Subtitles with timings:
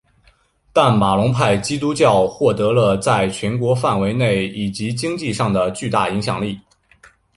[0.73, 6.59] 但马龙派基督教徒获得了在全国范围内以及经济上的巨大影响力。